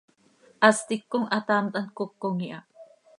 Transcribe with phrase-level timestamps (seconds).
[0.67, 2.59] Hast hipcom hataamt hant cocom iha.